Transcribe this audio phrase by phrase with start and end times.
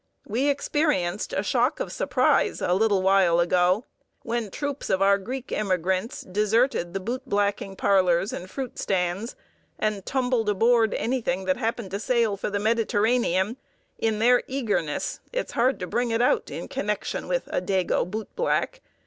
[0.25, 3.85] We experienced a shock of surprise, a little while ago,
[4.23, 9.35] when troops of our Greek immigrants deserted the bootblacking parlors and fruit stands
[9.77, 13.57] and tumbled aboard anything that happened to sail for the Mediterranean,
[13.99, 18.79] in their eagerness it's hard to bring it out, in connection with a "Dago" bootblack!